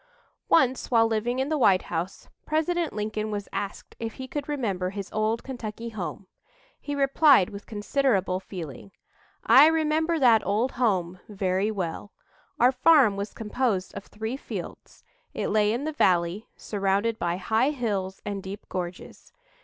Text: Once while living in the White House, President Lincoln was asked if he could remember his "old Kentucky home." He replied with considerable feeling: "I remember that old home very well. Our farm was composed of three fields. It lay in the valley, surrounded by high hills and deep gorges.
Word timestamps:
Once 0.49 0.89
while 0.89 1.05
living 1.05 1.37
in 1.37 1.49
the 1.49 1.59
White 1.59 1.83
House, 1.83 2.27
President 2.47 2.91
Lincoln 2.91 3.29
was 3.29 3.47
asked 3.53 3.95
if 3.99 4.13
he 4.13 4.27
could 4.27 4.49
remember 4.49 4.89
his 4.89 5.11
"old 5.13 5.43
Kentucky 5.43 5.89
home." 5.89 6.25
He 6.79 6.95
replied 6.95 7.51
with 7.51 7.67
considerable 7.67 8.39
feeling: 8.39 8.93
"I 9.45 9.67
remember 9.67 10.17
that 10.17 10.43
old 10.43 10.71
home 10.71 11.19
very 11.29 11.69
well. 11.69 12.13
Our 12.59 12.71
farm 12.71 13.15
was 13.15 13.35
composed 13.35 13.93
of 13.93 14.05
three 14.07 14.37
fields. 14.37 15.03
It 15.35 15.49
lay 15.49 15.71
in 15.71 15.83
the 15.83 15.93
valley, 15.93 16.47
surrounded 16.57 17.19
by 17.19 17.37
high 17.37 17.69
hills 17.69 18.23
and 18.25 18.41
deep 18.41 18.67
gorges. 18.69 19.31